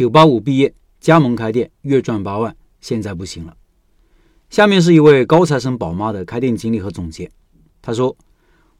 [0.00, 3.54] 985毕业，加盟开店，月赚八万，现在不行了。
[4.48, 7.30] 下面是一位高材生宝妈的开店经历和总结。
[7.82, 8.16] 她说：“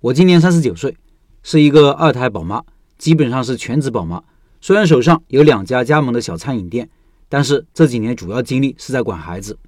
[0.01, 0.97] 我今年三十九岁，
[1.43, 2.63] 是一个二胎宝妈，
[2.97, 4.23] 基本上是全职宝妈。
[4.63, 6.89] 虽然手上有两家加盟的小餐饮店，
[7.29, 9.59] 但是这几年主要精力是在管孩子。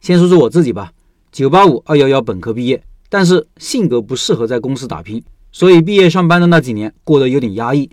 [0.00, 0.92] 先说说我自己吧
[1.32, 7.90] ，985、211本科毕业，但是性格不适合在公司打拼，所以毕业上班的那几年过得有点压抑。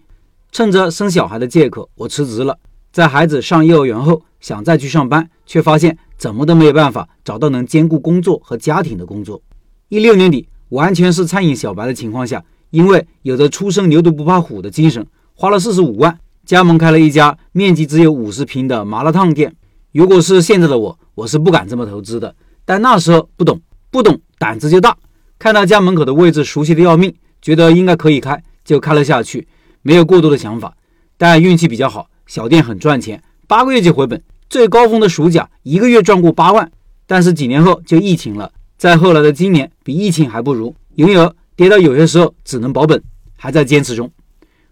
[0.51, 2.55] 趁着生小孩的借口，我辞职了。”
[2.93, 9.41] 在孩子上幼儿园后，想再去上班，却发现怎么都没有办法找到能兼顾工作和家庭的工作。
[9.89, 15.03] 一六年底，完全是餐饮小白的情况下，因为有着初生牛犊不怕虎的精神，
[15.34, 19.55] 花了四十五万加盟开了一家面积只有五十平的麻辣烫店。
[19.91, 22.35] 如果是现在的我，我是不敢这么投资的。
[22.63, 24.95] 但那时候不懂，不懂胆子就大。
[25.39, 29.48] 看到家门口的位置熟悉的要命，觉得应该可以开，就开了下去，
[29.81, 30.77] 没有过多的想法。
[31.17, 32.07] 但运气比较好。
[32.26, 34.22] 小店很赚钱，八个月就回本。
[34.50, 36.71] 最高峰的暑假，一个月赚过八万。
[37.05, 43.02] 但是几年后就疫情了，在后来的今年，比疫情还不如，营业额跌到有些时候只能保本，
[43.35, 44.12] 还在坚持中。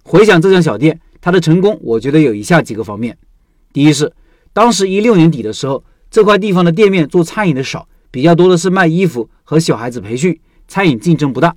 [0.04, 3.18] 回想这家小店，它的成功，我觉得有以下几个方面：
[3.74, 4.12] 第一是，
[4.54, 11.56] 当时一六年底的时候，这块地方的店面做餐饮的少，比较多的是卖衣服和小孩子培训，餐饮竞争不大。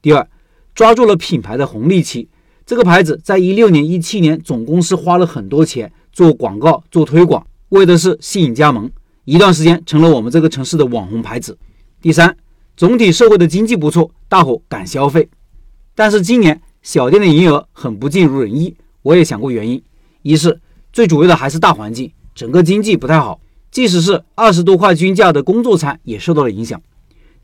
[0.00, 0.26] 第二，
[0.74, 2.28] 抓住了品牌的红利期。
[2.68, 8.90] 这个牌子在一六年、一七年总公司花了很多钱做广告、做推广，为的是吸引加盟。
[9.24, 11.56] 一段时间成了我们这个城市的网红牌子。
[12.02, 12.36] 第三，
[12.76, 15.26] 总体社会的经济不错，大伙敢消费。
[15.94, 18.76] 但是今年小店的营业额很不尽如人意。
[19.00, 19.82] 我也想过原因，
[20.20, 20.60] 一是
[20.92, 26.78] 最主要的还是大环境，整个经济不太好，即使是二十多块均价的工作餐也受到了影响。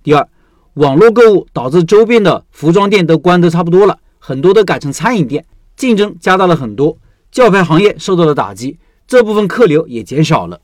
[0.03, 0.29] 第二，
[0.75, 3.99] 网络购物导致周边的服装店都关得差不多了。
[4.27, 5.45] 很多都改成餐饮店，
[5.77, 6.97] 竞争加大了很多，
[7.31, 10.59] 教培行业受到了打击，这部分客流也减少了。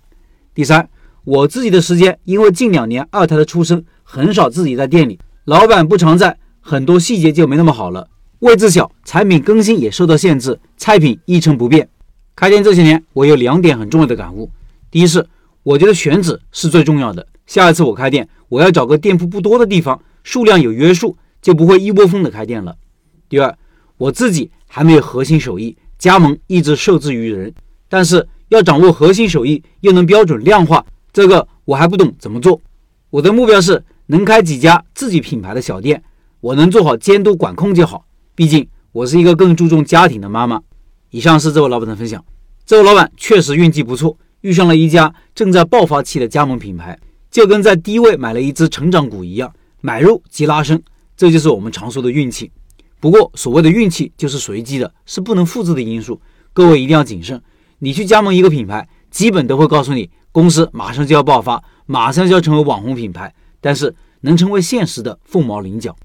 [0.54, 0.88] 第三，
[1.24, 8.08] 我自己的时间，因为近两年二胎的出生，很少自己在店里，老板不常在，很多细节就没那么好了。
[8.38, 11.86] 位置小，产品更新也受到限制，菜品一成不变。
[12.34, 14.50] 开店这些年，我有两点很重要的感悟：
[14.90, 15.26] 第一是，
[15.62, 17.26] 我觉得选址是最重要的。
[17.44, 22.74] 下一次我开店，我要找个店铺不多的地方，数量有约束，就不会一窝蜂的开店了。
[23.30, 23.56] 第二，
[23.96, 27.54] 我自己还没有核心手艺，加盟一直受制于人。
[27.88, 32.60] 但是要掌握核心手艺，又能标准量化，这个我还不懂怎么做。
[33.08, 36.02] 我的目标是能开几家自己品牌的小店，
[36.40, 38.04] 我能做好监督管控就好。
[38.34, 40.60] 毕竟我是一个更注重家庭的妈妈。
[41.10, 42.24] 以上是这位老板的分享。
[42.66, 46.98] 这位老板确实运气不错，遇上了一家正在爆发期的加盟品牌，
[47.30, 50.82] 就跟在低位买了一只成长股一样，买入即拉升，
[51.16, 52.50] 这就是我们常说的运气。
[53.00, 56.20] 不过，所谓的运气就是随机的，是不能复制的因素。
[56.52, 57.42] 各位一定要谨慎。
[57.78, 63.34] 你去加盟一个品牌，基本都会告诉你，公司马上就要爆发，马上就要成为网红品牌。
[63.58, 65.96] 但是，能成为现实的凤毛麟角。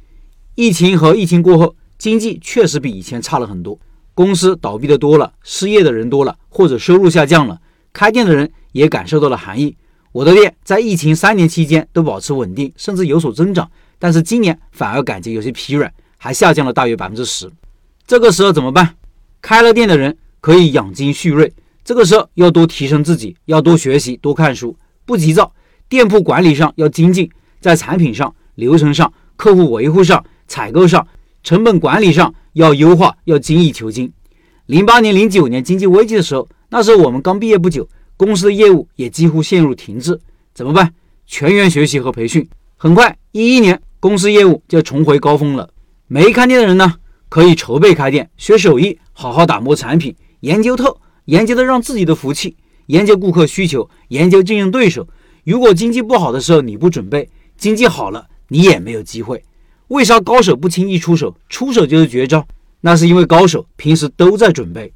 [0.56, 3.78] 疫情和疫情过后，经济确实比以前差了很多，
[4.14, 7.60] 公司倒闭的多了，失业的人多了，或者收入下降了，
[7.92, 9.76] 开店的人也感受到了寒意。
[10.14, 13.70] 我的店在疫情三年期间都保持稳定，甚至有所增长，
[14.00, 15.94] 但是今年反而感觉有些疲软。
[16.26, 17.48] 还下降了大约百分之十，
[18.08, 18.96] 这个时候怎么办？
[19.44, 21.54] 开了店的人可以养精蓄锐，
[21.84, 24.76] 这个时候要多提升自己，要多学习，多看书，
[25.06, 25.54] 不急躁。
[25.88, 27.30] 店铺管理上要精进，
[27.62, 31.08] 在产品上、流程上、客户维护上、采购上、
[31.44, 34.12] 成本管理上要优化，要精益求精。
[34.66, 37.88] 零八年、零九年经济危机的时候，那时候我们刚毕业不久，
[38.18, 40.20] 公司的业务也几乎陷入停滞，
[40.56, 40.92] 怎么办？
[41.28, 42.50] 全员学习和培训。
[42.78, 45.70] 很快，一一年公司业务就重回高峰了。
[46.08, 46.96] 没开店的人呢，
[47.30, 52.56] 可以筹备开店，学手艺，好好打磨产品，研究透，研究的让自己的服气，
[52.86, 55.08] 研究顾客需求，研究竞争对手。
[55.44, 57.28] 如果经济不好的时候你不准备，
[57.58, 59.44] 经济好了你也没有机会。
[59.88, 61.36] 为啥高手不轻易出手？
[61.50, 62.48] 出手就是绝招，
[62.82, 64.94] 那是因为高手平时都在准备。